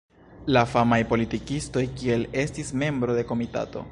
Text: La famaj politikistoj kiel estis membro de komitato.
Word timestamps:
La 0.55 0.61
famaj 0.69 0.97
politikistoj 1.11 1.85
kiel 2.01 2.27
estis 2.47 2.75
membro 2.85 3.21
de 3.21 3.27
komitato. 3.33 3.89